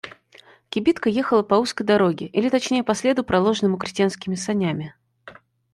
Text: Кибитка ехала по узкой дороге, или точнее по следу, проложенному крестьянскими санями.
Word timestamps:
Кибитка 0.71 1.09
ехала 1.09 1.43
по 1.43 1.53
узкой 1.53 1.83
дороге, 1.85 2.25
или 2.25 2.49
точнее 2.49 2.83
по 2.83 2.95
следу, 2.95 3.23
проложенному 3.23 3.77
крестьянскими 3.77 4.33
санями. 4.33 4.95